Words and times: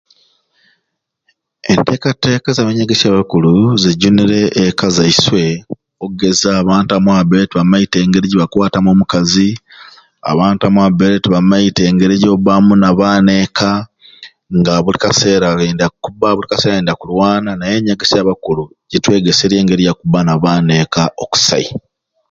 Entekateka 1.73 2.47
za 2.55 2.65
byanyegesya 2.67 3.07
bya 3.09 3.19
bakulu 3.19 3.53
zijunire 3.81 4.39
ekka 4.65 4.87
zaiswe 4.95 5.43
ogeza 6.05 6.49
abantu 6.61 6.89
abamwei 6.91 7.17
babaire 7.21 7.49
tibamaite 7.49 7.97
ngeri 8.07 8.31
jebakwatamu 8.31 8.87
omukazi 8.91 9.49
abantu 10.31 10.61
abamwei 10.63 10.91
babaire 10.91 11.17
tibamaite 11.23 11.83
ngeri 11.93 12.15
jobamu 12.23 12.73
nabaana 12.81 13.31
ekka 13.43 13.71
nga 14.57 14.73
buli 14.83 14.97
kaseera 15.03 15.47
bendya 15.59 15.87
kubba, 16.03 16.35
buli 16.37 16.47
kaseera 16.51 16.73
ayendya 16.75 16.99
kulwana 16.99 17.51
naye 17.55 17.75
enyegeesya 17.77 18.19
yabakulu 18.19 18.63
jitwegeserye 18.89 19.57
engeri 19.59 19.83
yakuba 19.89 20.19
nabaana 20.23 20.63
omwekka 20.73 21.03
okusai. 21.23 21.67